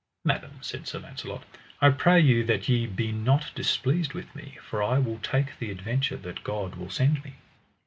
Madam, 0.25 0.53
said 0.61 0.87
Sir 0.87 0.97
Launcelot, 0.97 1.43
I 1.79 1.91
pray 1.91 2.19
you 2.19 2.43
that 2.45 2.67
ye 2.67 2.87
be 2.87 3.11
not 3.11 3.51
displeased 3.53 4.13
with 4.13 4.33
me, 4.35 4.57
for 4.67 4.81
I 4.81 4.97
will 4.97 5.19
take 5.19 5.59
the 5.59 5.69
adventure 5.69 6.17
that 6.17 6.43
God 6.43 6.73
will 6.73 6.89
send 6.89 7.23
me. 7.23 7.35